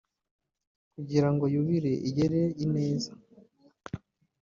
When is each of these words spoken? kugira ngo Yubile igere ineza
kugira 0.93 1.27
ngo 1.33 1.45
Yubile 1.53 1.91
igere 2.09 2.41
ineza 2.63 3.11